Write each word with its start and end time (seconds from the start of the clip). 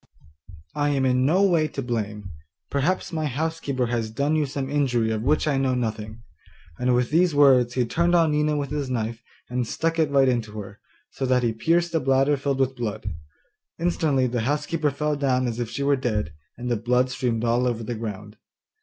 I 0.73 0.89
am 0.89 1.05
in 1.05 1.27
no 1.27 1.43
way 1.43 1.67
to 1.67 1.81
blame; 1.83 2.31
perhaps 2.71 3.13
my 3.13 3.27
housekeeper 3.27 3.85
has 3.85 4.09
done 4.09 4.35
you 4.35 4.47
some 4.47 4.67
injury 4.67 5.11
of 5.11 5.21
which 5.21 5.47
I 5.47 5.59
know 5.59 5.75
nothing.' 5.75 6.23
And 6.79 6.95
with 6.95 7.11
these 7.11 7.35
words, 7.35 7.75
he 7.75 7.85
turned 7.85 8.15
on 8.15 8.31
Nina 8.31 8.57
with 8.57 8.71
his 8.71 8.89
knife, 8.89 9.21
and 9.47 9.67
stuck 9.67 9.99
it 9.99 10.09
right 10.09 10.27
into 10.27 10.57
her, 10.59 10.79
so 11.11 11.27
that 11.27 11.43
he 11.43 11.53
pierced 11.53 11.91
the 11.91 11.99
bladder 11.99 12.35
filled 12.35 12.59
with 12.59 12.75
blood. 12.75 13.13
Instantly 13.77 14.25
the 14.25 14.41
housekeeper 14.41 14.89
fell 14.89 15.15
down 15.15 15.45
as 15.47 15.59
if 15.59 15.69
she 15.69 15.83
were 15.83 15.95
dead, 15.95 16.33
and 16.57 16.67
the 16.71 16.77
blood 16.77 17.11
streamed 17.11 17.43
all 17.45 17.67
over 17.67 17.83
the 17.83 17.93
ground. 17.93 18.37